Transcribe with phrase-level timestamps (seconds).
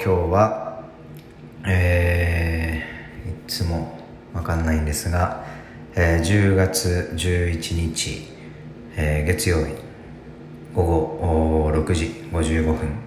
[0.00, 0.68] 今日は
[1.66, 3.98] えー、いつも
[4.32, 5.44] わかんないんですが、
[5.94, 8.28] えー、10月11日、
[8.96, 9.74] えー、月曜日
[10.74, 12.98] 午後6時55分、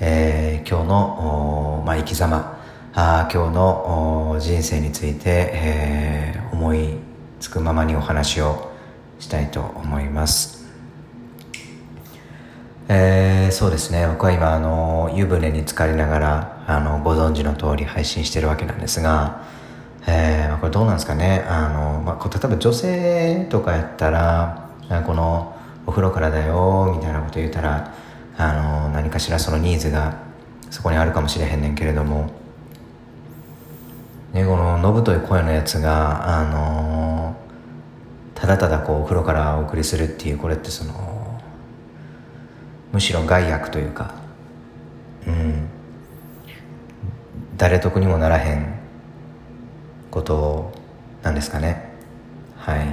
[0.00, 2.60] えー、今日のまあ、生き様
[2.92, 6.94] あ今日の人生について、えー、思い
[7.38, 8.72] つくままにお話を
[9.20, 10.55] したいと思います。
[12.88, 14.06] えー、そうですね。
[14.06, 19.42] 僕は今あの湯船に浸かりながらあのご存知の通り配信してるわけなんですが、
[20.06, 21.44] えー、これどうなんですかね。
[21.48, 24.70] あの、まあ、例えば女性とかやったら
[25.04, 27.92] このお風呂からだよみたいなこと言うたら
[28.36, 30.18] あの何かしらそのニーズが
[30.70, 32.30] そこにあるかもしれへんねんけれども、
[34.32, 37.36] ね、こののぶという声のやつがあの
[38.34, 41.15] ただただこうお風呂からお送りするっていうこれってその
[42.96, 44.14] むしろ害悪というか
[45.26, 45.68] うん
[47.58, 48.80] 誰得にもならへん
[50.10, 50.72] こと
[51.22, 51.90] なんですかね。
[52.56, 52.86] はい。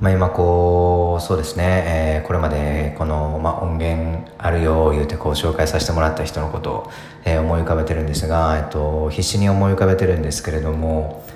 [0.00, 6.90] まあ今こうそうですね、えー、これまでこの、まあ、音源あるよ言うてこう紹介させてもらった人のことを、
[7.24, 11.26] えー、思い浮かべてるんですが、えっと、必死に思い浮かべてるんですけれども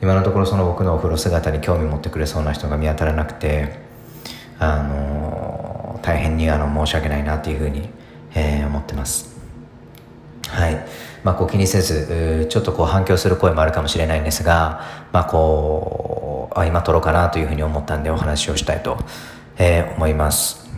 [0.00, 3.80] 今のところその僕のお風呂姿に興味持ってくれそうな人が見当たらなくて
[4.60, 5.47] あの
[6.02, 7.88] 大変にあの申し訳ないなというふうに、
[8.34, 9.36] えー、思ってます。
[10.48, 10.86] はい。
[11.24, 18.96] まあ、こう気にせず、ちょっとこう反響する声もあるかもしれないんですが、まあ、こう、あ、今撮ろうかなというふうに思ったんでお話をしたいと、
[19.58, 20.68] えー、思います。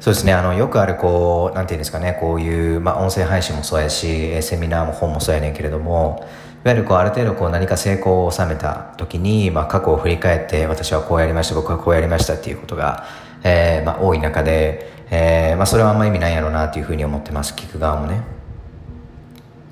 [0.00, 6.26] そうですね、あの、よくあるこう、なんていうんですかね、こういう、まあ、音声配信もそうやし、セミナーも本もそうやねんけれども、
[6.64, 13.06] いわゆるこう、ある程度こう、何か成功を収めた時に、まあ、過去を振り返って、私はこうやりました、僕はこうやりましたっていうことが、
[13.44, 17.54] えー、まあ、多い中で、えー、まあ、それはあんま意味ないやろうなというふうに思ってます。
[17.54, 18.22] 聞く側もね。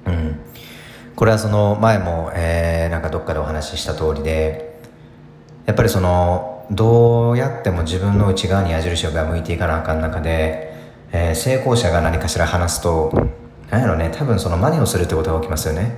[0.06, 0.41] うん。
[1.16, 4.78] これはその前も、えー、なんかどっかでお話しした通りで、
[5.66, 10.75] やっぱりその、どうやっても自分の内側に矢印が向いていかなあかん中で、
[11.12, 13.12] えー、成功者が何かしら話すと、
[13.71, 15.97] なんやろね、多分その真似をするってことが起きますよね。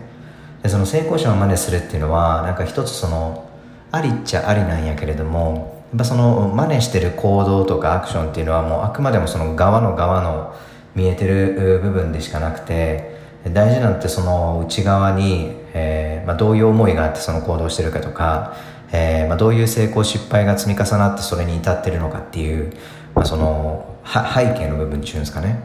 [0.63, 3.51] でその成功者を真似するっていうのは、なんか一つその、
[3.91, 10.55] ありっちゃありなんやけれども、っぱその真似してる行動とかアクションっていうのはもうあくまでもその側の側の
[10.95, 13.15] 見えてる部分でしかなくて
[13.53, 18.57] 大事なんてその内側に、えーまあ、どういう思いがあってその行動してるかとか、
[18.93, 22.73] えーまあ、どういう成功失敗が積み重なってそれに至ってるのかっていう、
[23.15, 25.63] まあ、その背景の部分っていうんですかね、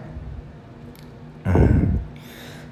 [1.45, 1.59] うん、っ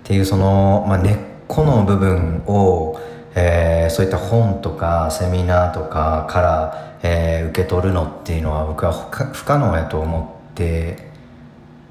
[0.04, 3.00] ていうその、まあ、根っこの部分を
[3.40, 10.98] えー、そういった本とかセミナーとかから、えー、受け取るのっていうのは僕は不可能やと思って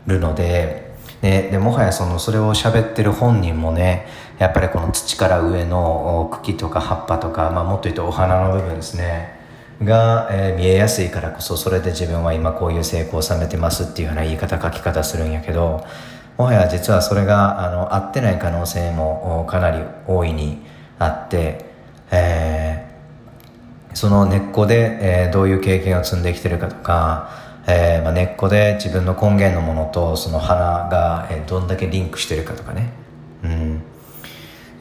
[0.09, 0.93] るので
[1.23, 4.09] ででもはやそのそれを喋ってる本人もね
[4.39, 9.39] やっぱりこの土から上の茎とか葉っぱとか、まあ、もっと言うとお花の部分ですね
[9.85, 15.87] が、えー、見えやすいからこそそれで自分は今こういう成功を収めてますっていうような言い方書き方するんやけど
[16.39, 19.79] もはや実はそれがあの合ってない可能性もかなり
[20.09, 21.65] 大いにあって、
[22.11, 27.31] えー、その根っこで、えー、どういう経験を積んできてるかとか、
[27.67, 32.93] えーまあ、根っこで自分の根源のものとその花が、えー、どんだけリンクしてるかとかね、
[33.43, 33.83] うん。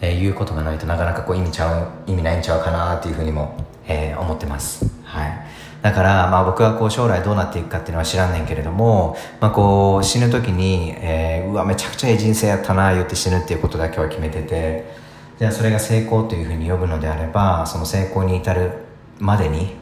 [0.02, 3.56] えー、いうことがないとなかなかこう意味ちゃう意味ないんちゃうかなっていうふうにも、
[3.88, 4.86] えー、思ってます。
[5.04, 5.46] はい。
[5.82, 15.05] だから、まあ僕はこう将来どうなっていくかっていうのは知らんねんけれども、まあこう死ぬ時に、えー、うわ、めちゃくちゃいい人生やったな、言って死ぬっていうことだけは決めてて、
[15.38, 18.72] じゃあそれが成功というふうに呼ぶのであればその成功に至る
[19.20, 19.74] までに、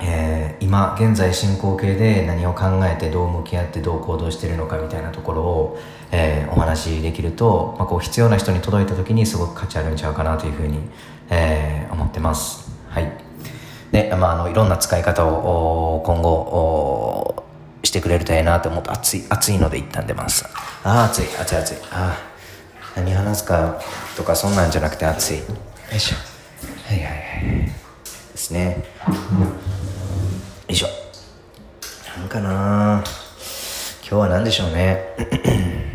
[0.00, 5.78] えー、今現在進行形で何を考えてどう向き合ってどう行動しているのかみたいなところを、
[6.10, 10.80] えー、お話しできると、まあ、こう必要な人に届いた時にすごく価値あるんちゃうかなというふうに、
[11.28, 12.70] えー、思ってます。
[12.88, 13.12] はい。
[13.92, 17.44] で、まあ、あのいろんな使い方を今後
[17.84, 20.44] してくれるとええなと思って暑い暑いので一旦出ます。
[20.82, 21.74] ああ暑い暑い暑い。
[21.92, 22.29] ああ
[22.96, 23.80] 何話すか
[24.16, 25.38] とかそんなんじゃなくて熱い。
[25.38, 25.44] よ
[25.94, 26.16] いしょ。
[26.88, 27.14] はいはいはい。
[28.32, 28.84] ですね。
[29.08, 29.14] よ
[30.68, 30.88] いしょ。
[32.18, 33.04] なんかな。
[34.02, 35.14] 今日は何でしょうね。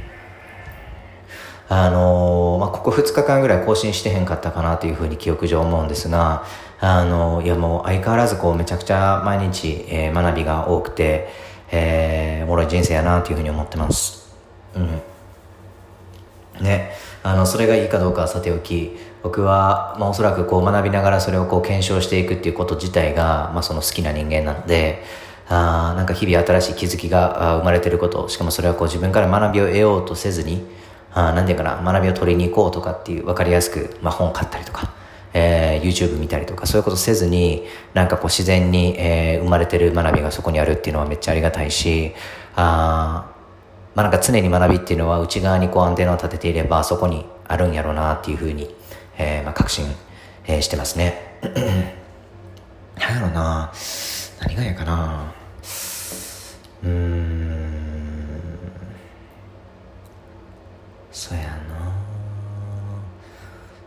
[1.67, 6.45] あのー、まあ、ここ2日間ぐらい更新してへんかったかなというふうに記憶上思うんですが、
[6.79, 11.27] あのー、いやもう相変わらずこうめちゃくちゃ毎日、えー、学びが多くて、
[11.71, 14.31] えー、おもろい人生やなというふうに思ってます。
[14.75, 15.01] うん。
[16.61, 16.91] ね、
[17.23, 25.03] あのそれがいいかどうかはさておき僕は、まあ、おそらくこう学びながらそれをこう検証していくっていうこと自体が、まあ、その好きな人間なので、
[25.47, 30.65] あなんか日々新しい気づきが生まれてることしかもそれはこう自分から学びを得ようとせずに
[31.13, 34.93] あなんていうかな学びを取りに行こうとかっていう分かりやすく、まあ、本買ったりとか、
[35.33, 37.63] えー、YouTube 見たりとかそういうことせずに
[37.93, 42.13] なんかこう自然に、えー、生まれてる学びがそこにあるっていうのはめっちゃありがたいし
[42.55, 43.34] あ
[43.95, 48.75] まあなんか常に学びっていうのは内側にこうアンテナを立てていればそこにあるんやろうなっていうふうに、
[49.17, 49.85] えーまあ、確信、
[50.45, 51.39] えー、してますね。
[52.99, 53.71] なんやろうな。
[54.41, 55.31] 何がいいかな。
[56.83, 57.55] うーん。
[61.11, 61.55] そうやな。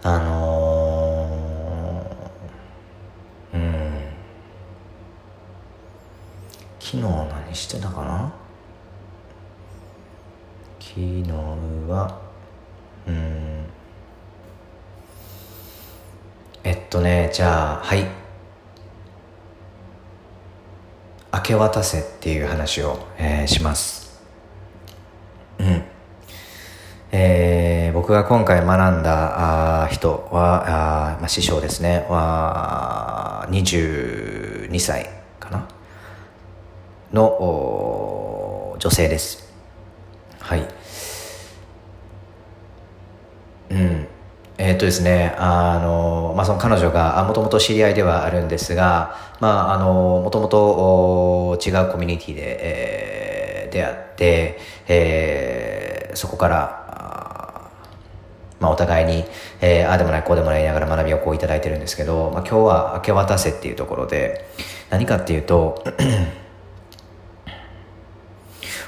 [0.05, 3.93] あのー、うん。
[6.81, 8.33] 昨日何してたかな？
[10.99, 11.31] 昨日
[11.89, 12.19] は
[13.07, 13.67] うん。
[16.65, 18.05] えっとねじゃあはい。
[21.33, 24.21] 明け渡せっていう話を、えー、します。
[25.61, 25.85] うん。
[27.13, 32.07] えー、僕が今回学んだあ人はあ、まあ、師匠ですね。
[32.09, 35.09] は22歳
[35.39, 35.69] かな？
[37.13, 39.47] の女性です。
[40.41, 40.78] はい。
[43.71, 44.07] うん。
[44.61, 56.89] えー、っとですね、あの、まあ、その彼女が、もともと知り合いではあるんですが、まあ、あの、もともと違うコミュニティで、えー、出会って、えー、そこから、
[58.61, 59.25] まあ、お互いに、
[59.61, 64.49] えー、ああでもない、こうでもないながら学びをこういただいてるんですけど、まあ、今日は明け渡せっていうところで、
[64.91, 65.85] 何かっていうと、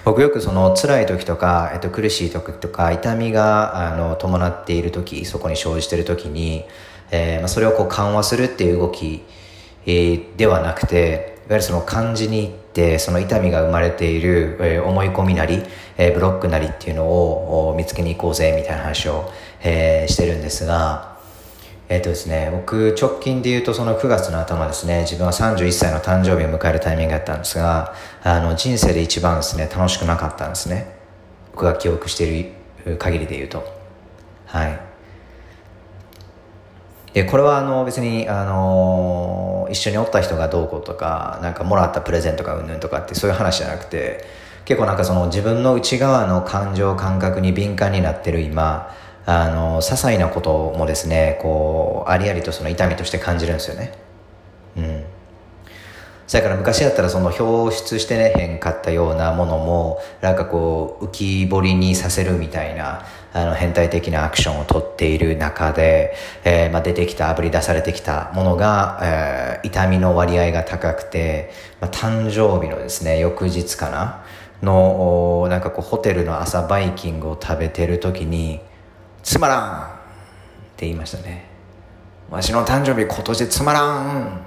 [0.04, 6.64] 僕よくその辛い時とか、えっと、苦しい時とか痛みがあの伴っている時そこに生じている時に、
[7.10, 9.22] えーまあ、それをこう緩和するっていう動き、
[9.86, 15.62] えー、ではなくていわゆるその感じに行ってその痛みが生まれている、えー、思い込みなり、
[15.98, 19.30] えー、ブロックなりっていうのを見つけに行こうぜみたいな話を、
[19.62, 21.09] えー、してるんですが
[21.90, 27.92] えっ、ー、とですね、僕直近で言うとその9月の頭ですね、自分は31歳の誕生日を迎えるタイミングだったんですが、
[28.22, 30.94] あの人生で一番ですね、楽しくなかったんですね。
[31.50, 32.52] 僕が記憶してい
[32.84, 33.64] る限りで言うと。
[34.46, 34.80] はい。
[37.12, 44.24] で、これはあの別にあの一緒におった人がどうこうとか、なんかもらったプレゼントがうんぬんとかってそういう話じゃなくて、
[44.64, 48.94] 結構なんかその自分の内側の感情感覚に敏感になってる今、
[49.30, 53.92] あの些細なこともですねこうありありとその痛みとして感じるんですよね。
[54.76, 55.04] うん。
[56.26, 74.24] それから昔だったらその表出してねへんかったようなものもなんかこう浮き彫りにさせるみたいなあの変態的なアクションをとっている中で、えーまあ、出てきたあぶり出されてきたものが、えー、痛みの割合が高くて、まあ、誕生日のですね翌日かな
[74.62, 78.60] のなんかこうホテルの朝バイキングを食べてる時に
[79.22, 79.86] つまらんっ
[80.76, 81.46] て言いましたね。
[82.30, 84.46] わしの誕生日今年つまらん。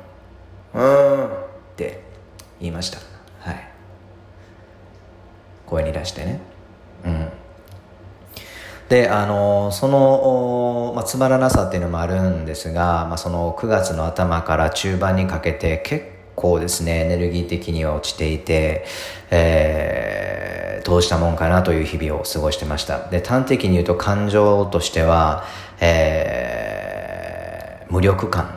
[0.73, 1.25] うん。
[1.25, 1.29] っ
[1.75, 2.01] て
[2.59, 2.97] 言いました。
[3.39, 3.67] はい。
[5.65, 6.39] 声に出してね。
[7.05, 7.29] うん。
[8.89, 18.85] であのその、まあ、つまらなさっていうのもあるんですが、まあ、その9月の頭から中盤にかけて結構ですねエネルギー的には落ちていて、
[19.31, 20.32] えー
[20.83, 23.09] どうしたもんかなという日々を過ごしてました。
[23.09, 25.43] で、端的に言うと感情としては、
[25.79, 28.47] えー、無力感っ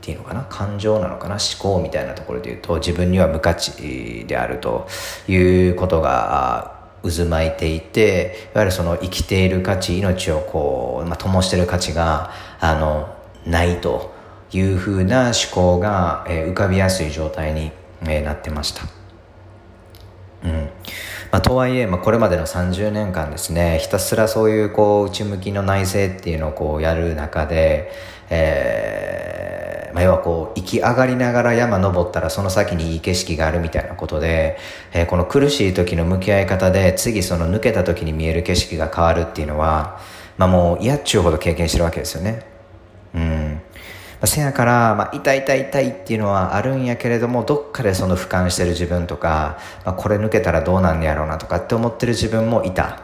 [0.00, 0.46] ていうのかな？
[0.48, 1.36] 感情なのかな？
[1.36, 4.86] 思考みたいなところで言うと自分には無価値であると
[5.28, 12.30] いうことが渦巻いていていわゆるその生きている価値命をこう、まあ、灯してる価値が
[12.60, 13.14] あの
[13.46, 14.14] ないと
[14.52, 18.82] いうふうな思考が、えー、浮かびやすい状態に、えー、なってました。
[20.44, 20.68] うん
[21.36, 27.92] まあ、とはいえ、まあ、これまでの30年間ですねひたすらそういうこう内向きの内政っていうのをこうやる中で、
[28.30, 34.56] えーまあ、要はこう生き上がりながら山登ったらその先にいい景色があるみたいなことで、
[34.94, 40.00] えー、この苦しい時の向き合い方で次その抜けた時に見える景色が変わるっていうのは、
[40.38, 42.55] まあ、もう嫌っちゅうほど経験してるわけですよね。
[44.24, 53.02] せやから、まあ、痛い痛い痛いっていうのはあるんやけれどもどっかでその俯瞰してる自分とか、まあ、これ抜けたらどうなんやろうなとかって思ってる自分もいた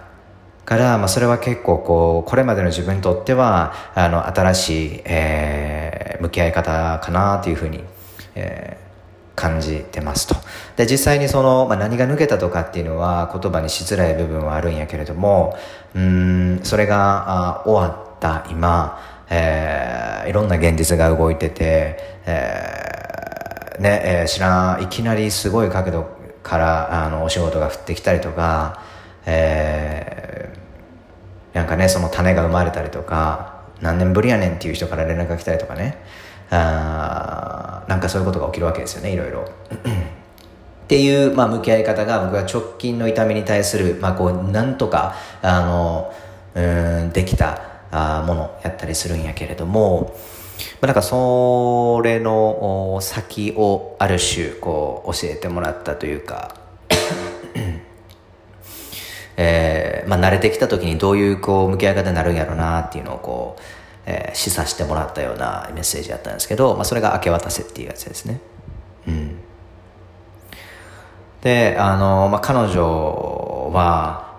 [0.64, 7.84] から、まあ、それは結構こうこれまでの自分にとってはあの新しい、えー、向き合い方かなというふうに、
[8.34, 8.92] えー
[9.34, 10.36] 感じてますと。
[10.76, 15.56] で、実際にその、まあ、何が抜けたとかっていうのは言葉にしづらい部分はあるんやけれども、
[15.94, 19.00] うん、それがあ終わった今、
[19.34, 22.82] えー、いろんな現実が動いてて、え
[23.80, 26.06] ね、えー、知らんいきなりすごい角度
[26.42, 28.82] からあのお仕事が降ってきたりとか、
[29.26, 35.98] えー、なんかねその種が生まれたりとか何年ぶりやねんっていう人から連絡が来たりとかね
[36.50, 39.44] あなんかそういうことが起きるわけですよねいろいろ。
[40.84, 46.12] っていう、まあ、向き合い方が僕は直近の痛みに対する、まあ、こうなんとかあの
[46.54, 46.60] う
[47.06, 50.14] んできたあものやったりするんやけれども、
[50.80, 56.54] まあ、なんかそれの先をある種こう教えてもらったというか
[59.36, 63.62] えーまあ、慣れてきた時にどういうこう向き合い方になるんやろうなっていうのをこう、
[64.06, 68.40] えー、示唆してもらったようなメッセージだったんですけど、まあ、それが明け渡せっていうやつですね。
[69.08, 69.38] うん、
[71.40, 74.31] であの、まあ、彼女は、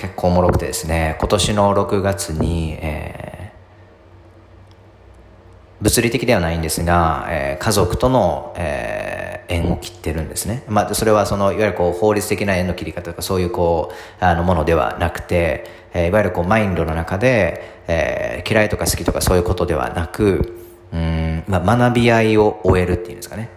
[0.00, 10.62] 結構おもろくてですね今年の6月に、えー、物理的ではないんですが、えー、家族との、えー縁を切ってるんですね。
[10.68, 20.56] まあ、それはその、いわゆるこう、法律的な縁の切り方とか、そういうこう、あの、ものではなくて、えー、いわゆるこう、マインドの中で、えー、嫌いとか好きとかそういうことではなく、
[20.92, 23.50] うん、まあ、学び合いを終えるっていうんですかね。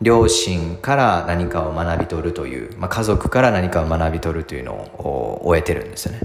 [0.00, 6.20] 両親から何かを学び取るという、まあ、家族から何かを学び取るというのを終えてるんですよね。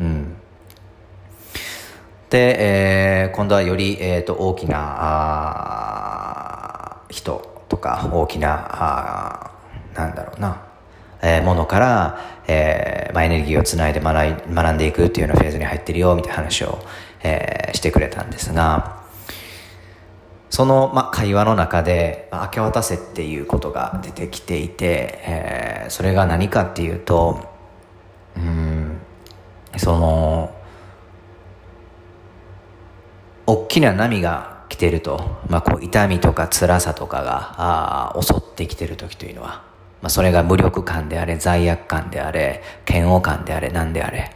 [0.00, 0.36] うん。
[2.30, 2.56] で、
[3.24, 5.86] えー、今度はより、えーと、大きな
[7.10, 9.50] 人とか大きなあ
[9.94, 10.62] なんだろうな、
[11.22, 16.78] えー、ものから、えーまあ、エネルギーをつないで学い学んでいくっていうようなフェーズに入ってるよみたいな話を、
[17.22, 18.95] えー、してくれたんですが
[20.56, 27.44] その、ま、会話の中で、ま、明け渡せっていうことが出てきていて、えー、それが何かっていうと
[28.38, 28.98] うん
[29.76, 30.56] その
[33.46, 39.62] 大きな波が来てると、まあ、こう痛みとか辛さとかがあ襲ってきてる時というのは、
[40.00, 44.34] まあ、それが無力感であれ罪悪感であれ嫌悪感であれ何であれ、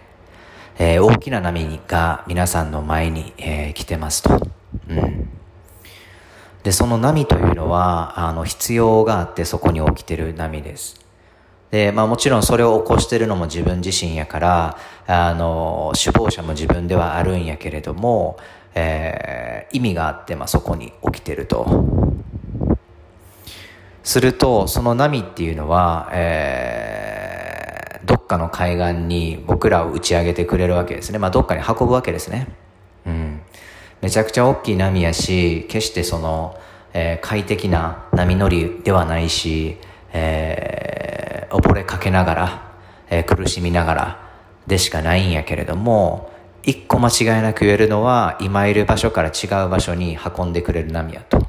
[0.79, 4.39] えー、大きな波が皆さんの前に、えー、来てますと、
[4.87, 5.40] うん、
[6.63, 11.01] でその波というのはあの必要があってそこに起きてる波です
[11.71, 14.77] で、まあもちろんそれを起こしてるのも自分自身やから、
[15.07, 18.39] あの、首謀者も自分ではあるんやけれども、
[18.75, 21.85] えー、意味があって、まあ、そこに起きてると。
[24.03, 31.19] すると、その波っていうのは、えー、どっかの海岸に僕らを打ち上げてくれるわけですね。
[31.19, 32.49] まあ、どっかに運ぶわけですね。
[34.01, 36.59] めちゃくちゃ大きい波やし、決してその、
[36.93, 39.77] えー、快適な波乗りではないし、
[40.13, 42.73] えー、溺れかけながら、
[43.11, 44.31] えー、苦しみながら
[44.67, 46.31] でしかないんやけれども、
[46.63, 51.47] 一個間違いなく言えるのは今いる場所から違う場所に運んでくれる波やと。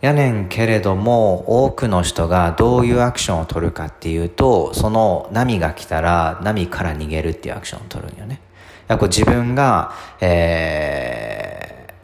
[0.00, 8.40] やねんけれども多くの人がどういうアクションを取るかっていうとその波が来たら波から逃げるっていうアクションを取るんよね。
[8.88, 11.94] やっぱ自分が、え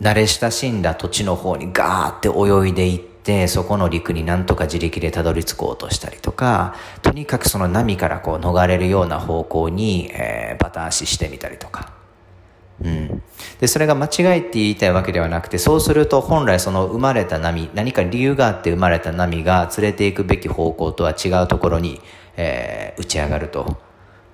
[0.00, 11.92] ー、慣れ親しんだ土地の方にガーって泳いでいってて、そこの陸になんとか自力でたどり着こうとしたりとか、とにかくその波からこう逃れるような方向に、えー、バタ足してみたりとか。
[12.80, 13.22] うん。
[13.58, 22.00] で、それが間違いって言いたいわけではなくて、そうすると本来その生まれた波、何か理由があって生まれた波が連れていくべき方向とは違うところに、
[22.36, 23.76] えー、打ち上がると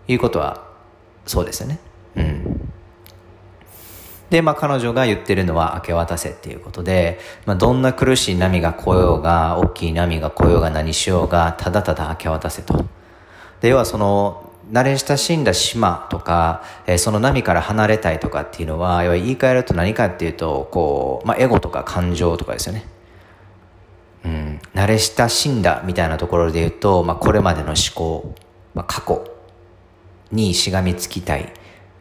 [0.06, 0.71] いうことは、
[1.26, 1.78] そうですよね。
[2.16, 2.72] うん。
[4.30, 12.86] で、まあ彼女が言ってるのは明け渡せっていうことで、まあどんな苦しい波が来ようが、大きい波が来ようが何しようが、ただただ明け渡せと。
[13.60, 22.86] で、要はその、慣れ親しんだ島とか、えー、その波から離れたいとかっていうのは、要は言い換えると何かっていうと、こう、まあエゴとか感情とかですよね。
[24.24, 28.34] うん、慣れ親しんだみたいなところで言うと、まあこれまでの思考、
[28.72, 29.31] まあ過去
[30.32, 31.52] にしがみつきたい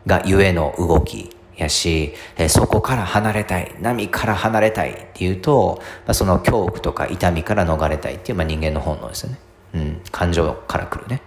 [0.08, 1.30] がゆえの動き、
[1.62, 9.40] やし、え、そこから離れたい、波から離れたいっていうと、まあ、その恐怖とか痛みから逃れたいっていう、まあ、人間の本能ですよね。
[9.74, 11.22] うん、感情から来るね。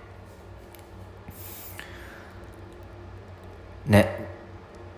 [3.87, 4.27] ね。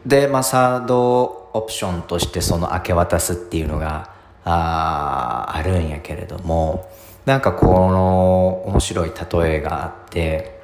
[0.04, 4.14] で、まあ、サードオプションとしてその明け渡すっていうのが、
[4.48, 6.88] ああるんやけれども、
[7.24, 10.55] なんかこの面白い例えがあって、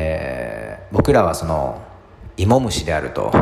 [0.00, 1.82] えー、僕らはその
[2.36, 3.32] 芋虫であると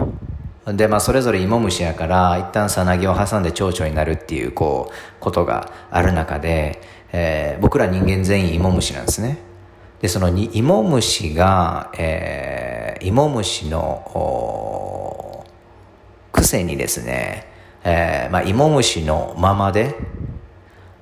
[0.75, 6.80] で、まあ、それぞれ芋虫やから、一旦さなぎを挟んで蝶々になるっていう、こう、ことがある中で、
[7.12, 9.38] えー、僕ら人間全員芋虫なんですね。
[10.00, 15.44] で、そのに芋虫が、えー、芋虫の、
[16.32, 17.46] 癖にですね、
[17.84, 19.94] えー、まあ、芋虫のままで、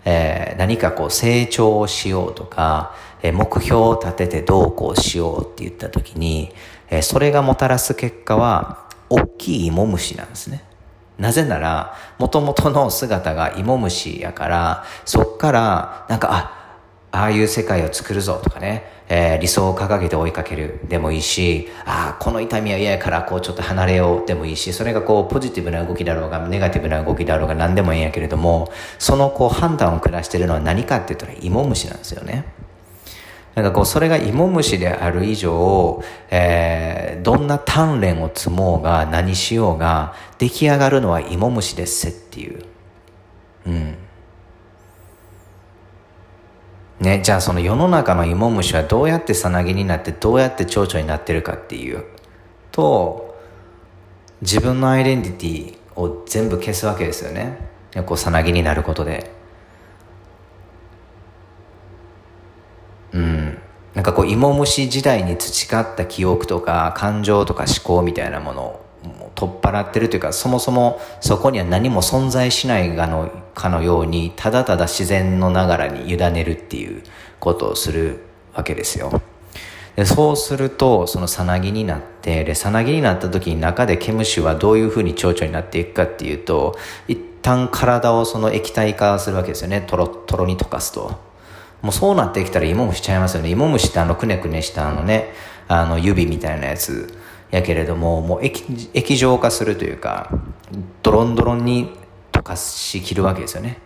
[0.04, 2.94] えー、何かこう成長をしようとか、
[3.24, 6.52] え、目標を立ててどうこうしようって言った時に、
[6.90, 10.62] え、それがもたらす結果は、大きい芋虫なんですね。
[11.18, 16.64] なぜなら、元々の姿が芋虫やから、そっから、なんか、あ、
[17.12, 32.44] ああいう世界を作るぞとかね、えー、理想を掲げて追いかけるでもいいし、ああ、この痛みは嫌やからこうちょっと離れようでもいいし、それがこうポジティブな動きだろうが、ネガティブな動きだろうが何でもいいんやけれども、そのこう判断を下してるのは何かって言ったら芋虫なんですよね。
[33.54, 42.64] なんかこう、それが芋虫である以上、えー、どんな鍛錬を積もうが何しようが、出来上がるのは芋虫ですっていう。
[43.66, 43.96] うん。
[47.00, 52.04] ね、じゃあその世の中の芋虫はどうやってさなぎになってどうやって蝶々になってるかっていう
[52.70, 53.36] と
[54.40, 57.58] 自分のアイデンティティを全部消すわけですよね
[58.06, 59.30] こうさなぎになることで
[63.12, 63.58] うん
[63.93, 68.84] なんかこう芋虫時代に培った記憶とか感情とか思考みたいなものを
[69.34, 77.02] 取っ払ってるというかそもそもそこには何も存在しないがのかのようにただただ自然のながらに委ねるっていう
[77.40, 78.20] ことをする
[78.54, 79.20] わけですよ。
[79.96, 89.82] でそうするとそのさなぎになってでさなぎになった時に中で毛虫はどういうふうに蝶々になっていくかっていうと一旦体をその液体化するわけですよね。
[89.86, 91.33] とろとろに溶かすと。
[91.84, 93.50] もうそうなってきたら芋虫ちゃいますよね。
[93.50, 95.34] 芋虫ってあのくねくねしたあのね
[95.68, 97.16] あの指みたいなやつ。
[97.50, 98.64] やけれどももう液
[98.94, 100.30] 液状化するというか
[101.02, 101.92] ドロンドロンに
[102.32, 103.78] 溶かしきるわけですよね。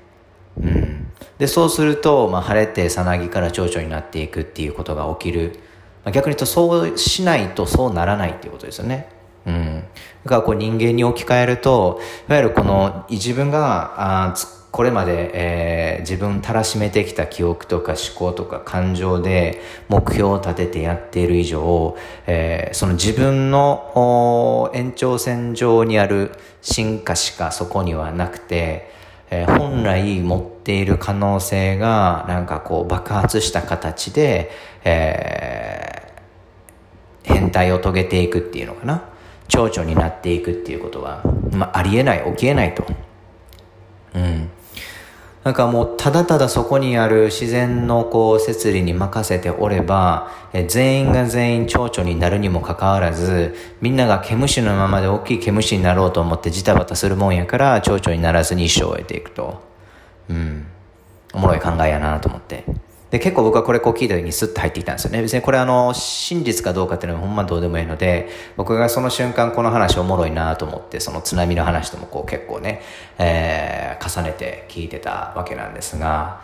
[0.59, 1.13] うん。
[1.39, 5.59] でそうすると、まあ、晴れてさなぎから蝶々になっていくっていうことが起きる、
[6.05, 9.09] まあ、逆に言うとそうしないとそうならないっていうことですよね。
[9.45, 9.85] うん。
[10.25, 14.35] だからこう人間に置き換えるといわゆるこの自分があ
[14.71, 28.91] これまで、えー、自分たらしめてきた記憶とか思考とか感情で目標を立ててやっている以上、えー、その自分の延長線上にある進化しかそこにはなくて、
[29.31, 34.51] えー、本来持っている可能性がなんかこう爆発した形で、
[34.85, 39.09] えー、変態を遂げていくっていうのかな
[39.49, 42.85] 蝶々になっていくっていうことは、まあ、ありえない起きえないと。
[44.15, 44.51] うん
[45.45, 59.63] なんかもうただただそこにある自然のこう摂理に任せておれば、え全員が全員蝶々になるにもかかわらず、みんなが毛虫のままで大きい毛虫になろうと思ってジタバタするもんやから蝶々にならずに一生を得ていくと。
[60.29, 60.67] うん。
[61.33, 62.65] おもろい考えやなと思って。
[63.11, 65.23] で、結構僕はこれこう聞いた時にスッと入ってきたんですよね。
[65.23, 72.83] 別にこれあの、真実かどうかっていうのはほんまどうでもいいので、僕がその瞬間この話おもろいなと思って、その津波の話ともこう結構ね、
[73.19, 76.41] えー、重ねて聞いてたわけなんですが、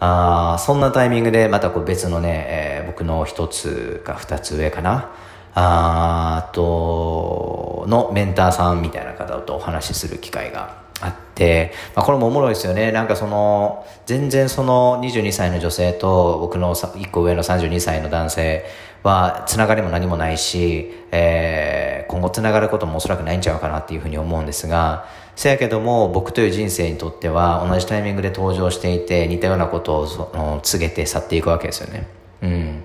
[0.00, 5.10] あそんなタイミングでまたこう別のね、えー、僕の一つか二つ上かな、
[5.54, 12.92] あと、のメンターさんみたいな方とお話しする機会があって、まあ、これもおもろいですよね。
[12.92, 18.64] なんかその、全然その22歳の女性と僕の1個上の32歳の男性
[19.02, 25.06] は、つながりも何もないし、えー、今後つながることもおそらくないんちゃうかなっていうふうに思うんですが、
[25.36, 32.08] せやけども僕という人生にとっては同じタイミングで登場していて似たようなことをその告げて去っていくわけですよね。
[32.42, 32.82] うん。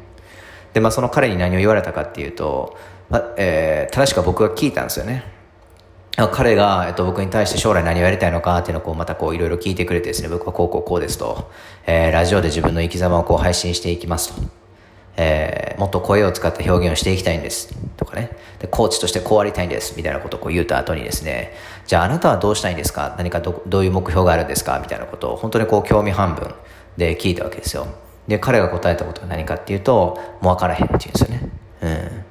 [0.74, 2.78] で、まあその彼に何を言われたかっていうと、
[3.10, 5.24] まあ、えー、正しくは僕が聞いたんですよね。
[6.16, 11.52] 彼が、えっと、僕に対して将来何をやりたいのかっていうのをこうまたこういろいろ聞いてくれてですね、僕はこうこうこうですと、
[11.88, 14.42] えー、ラジオで自分の生き様をこう配信していきますと、
[15.18, 21.54] えー、もっと声を使った表現をしていきたいんです、とかね、で、コーチとしてこうありたいんです、みたいなことをこう言った後にですね、
[21.88, 23.16] じゃああなたはどうしたいんですか？
[23.18, 24.80] 何かどどういう目標があるんですか？
[24.80, 26.54] みたいなことを本当にこう興味半分
[26.96, 27.88] で聞いたわけですよ。
[28.28, 31.50] で、彼が答えたことは何かっていうと、もう分からへんって言うんですよね。
[31.82, 32.23] うん。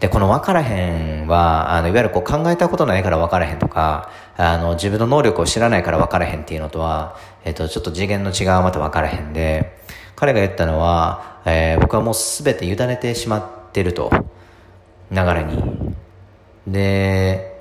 [0.00, 9.76] で、この分からへんは、あの、いわゆるこう考えたことないから分からへんとか、あの、自分の能力を知らないから分からへんっていうのとは、えっ、と、ちょっと次元の違うまた分からへんで、
[10.14, 14.10] 彼が言ったのは、えー、僕はもうすべて委ねてしまってると。
[15.10, 15.94] 流れに。
[16.66, 17.57] で、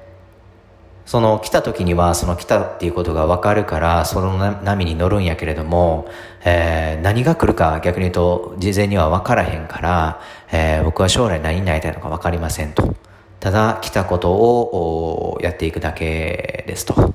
[1.08, 6.10] その来た時にはその来たっていうことが分かるからその波に乗るんやけれども、
[6.44, 12.94] えー、何が来るか逆に言うと事前には分からへんから、えー、僕は将来何になりたいのか分かりませんと。
[13.40, 17.14] ただ来たことをやっていくだけですと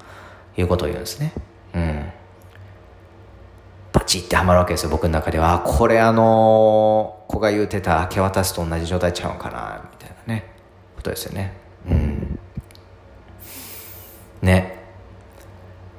[0.57, 1.35] いうことを言うんですね。
[1.75, 2.13] うん。
[3.93, 5.61] バチってはまるわけですよ、僕の中では。
[5.67, 10.51] これあの子が言うてた明け渡すと同じ状態ちゃうんかな、みたいなね、
[10.97, 11.62] ことですよね。
[14.43, 14.79] ね。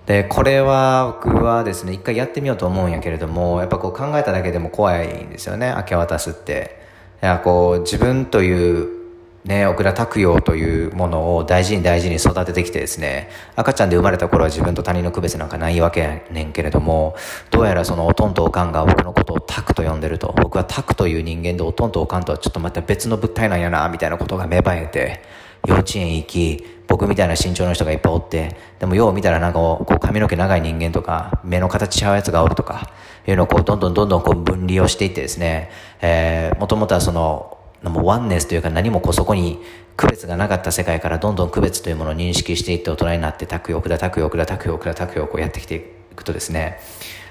[0.06, 6.80] で、これは僕はですね、一回やってみようと思うんやけれども、やっぱこう考えただけでも怖いんですよね、明け渡すって。
[7.22, 9.04] いや、こう、自分という
[9.46, 17.16] ね、奥田拓陽というものを大事に大事に育ててきてですね、赤ちゃんで生まれた頃は自分と他人の区別なんかないわけやねんけれども、
[17.52, 25.22] どうやらそのおとんとおかんが僕のことをタクと呼んでると、僕はタクという人間でおとんとおかんとはちょっとまた別の物体なんやな、みたいなことが芽生えて、
[25.68, 32.92] 幼稚園行き、僕みたいな身長の人がいっぱいおって、でもよう見たらなんかこう髪の毛長い人間とか、目の形ちゃうやつがおるとか、
[33.28, 39.62] いうのをこうどんどんどんどんこう分離をしていってですね、えー、もともとはその、もうワンネスというか何もこうそこに
[39.98, 46.80] 区別がなかった世界からどんどん区別というものを認識していって大人になって拓く奥田拓く奥田拓く奥田拓くをこうやってきていくとですね、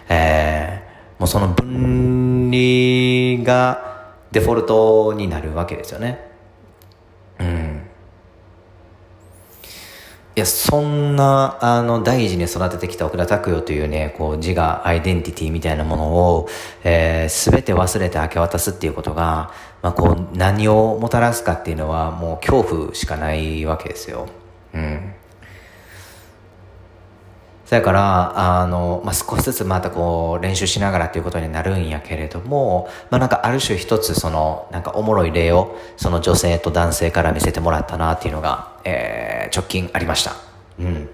[0.08, 6.30] えー、もうその分離がデフォルトになるわけですよね。
[7.40, 7.81] うん。
[10.34, 16.48] いや、そんな、あの、大事に育ててきた奥田拓代というね、こう、自我、アイデンティティみたいなものを、
[16.84, 19.50] えー、すべて忘れて明け渡すっていうことが、
[19.82, 24.26] まあ、こう、何をもたらすかっていうのは、もう恐怖しかないわけですよ。
[24.72, 25.11] うん。
[27.72, 40.34] そやから、あの、まあ、少しずつまたこう、練習しながらっていうことになるんやけれども、まあ、なんかある種一つその、なんかおもろい例を、その女性と男性から見せてもらったなっていうのが、えー、直近ありました。
[40.80, 41.08] うん。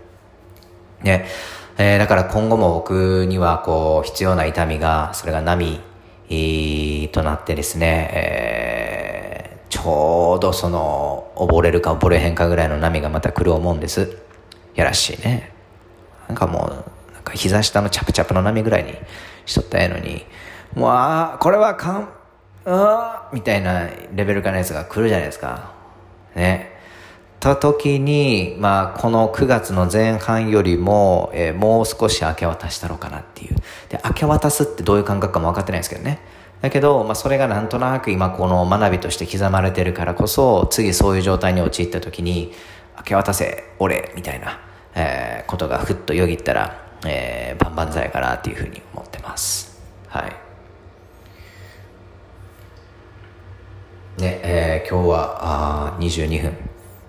[1.05, 1.27] ね。
[1.79, 5.81] えー、だから今後も僕にはこう、必要な痛みが、それが波、
[7.13, 14.17] となってですね、えー、ちょうどその、溺れるか溺れへんかぐらいの波がまた来る思うんです。
[14.75, 15.57] やらしいね。
[16.29, 18.95] なんかもう、なんか膝下のチャプチャプの波ぐらいに
[19.47, 20.25] しとったやのに、
[20.75, 22.09] もう、ああ、これはかん、
[22.67, 25.73] あみたいなレベル感のやつが来るじゃないですか。
[26.35, 26.79] ね。
[27.41, 33.57] た時に、まあ、この9月の前半よりも、えー、もう少し明け渡したろうかなっていう。
[33.89, 36.19] で、明け渡すってどういう感覚かも分かってないですけどね。
[36.61, 42.53] だけど、まあ、それがなんとなく今この学びとして刻まれてるからこそ、次そういう状態に陥った時に、
[42.97, 44.59] 明け渡せ、俺、みたいな、
[44.95, 49.81] えー、ことがふっとよぎったら、えー、万々歳かなっていうふうに思ってます。
[50.09, 50.49] はい。
[54.21, 56.51] ね、えー、今日はあ22分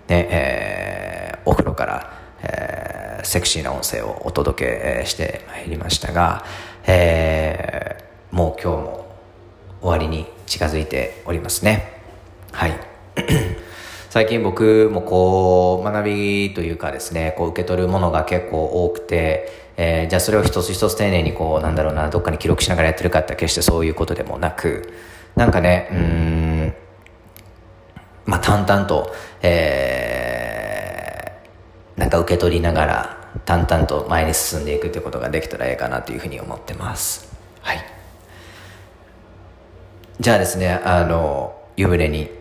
[0.10, 2.14] ね、えー、お風呂から、
[2.44, 4.66] えー、セクシーな音声をお届
[5.02, 6.44] けしてまいりましたが、
[6.86, 9.16] えー、もう今日も
[9.82, 12.02] 終わりに近づいておりますね。
[12.52, 12.74] はい。
[14.10, 24.92] 最近僕もこう、学びというかですね、こう受け取るものが結構多くて、えー、じゃあそれを一つ一つ丁寧にこう、なんだろうな、どっかに記録しながらやってるかって決してそういうことでもなく、
[25.36, 26.74] なんかね、うん、
[28.26, 37.32] まあ、淡々と、えー、なんか受け取りながら、淡々と前に進んでいくということができたらええかなというふうに思ってます。
[37.62, 37.78] はい。
[40.20, 42.39] じゃあですね、あの、湯船に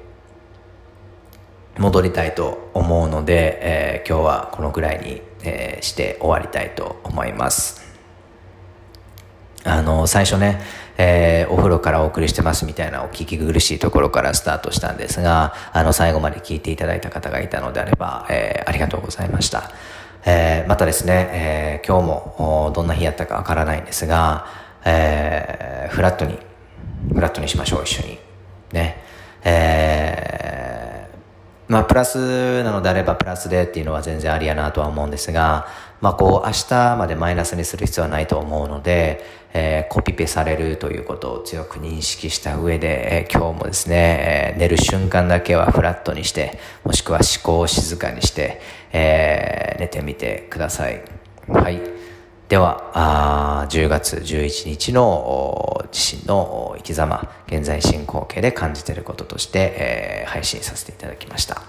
[1.79, 7.89] 戻りたいと思うので、えー、今日はこのくらいに、えー、して終わりたいと思います。
[9.65, 10.61] あの、最初ね、
[10.97, 19.71] えー、お風呂からお送りしてますみたいなお聞き苦しいところからスタートしたんですが、あの、最後まで聞いていただいた方がいたのであれば、えー、ありがとうございました。
[20.25, 24.47] えー、またですね、え、今日もどんな日やったかわからないんですが、
[24.85, 26.39] えー、フラットに、
[27.15, 28.19] フラットにしましょう、一緒に。
[28.73, 29.03] ね。
[29.45, 30.98] えー、
[31.69, 35.67] まあ、プラスなのであればプラスでっていうのは全然ありやなとは思うんですが、
[36.01, 48.61] まあ、こう、明日までマイナスにする必要はないと思うので、えー、コピペされるということを強く認識した上で、えー、今日もですね、えー、寝る瞬間だけはフラットにして、もしくは思考を静かにして、
[48.93, 51.03] えー、寝てみてください。
[51.49, 52.08] はい。
[52.49, 61.61] では、あ10月11日の自身の生き様、現在進行形で感じていることとして、えー、配信させていただきました。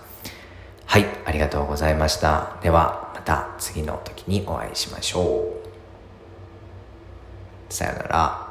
[0.85, 2.55] はい、ありがとうございました。
[2.63, 5.53] では、また次の時にお会いしましょ
[7.69, 7.73] う。
[7.73, 8.48] さよなら。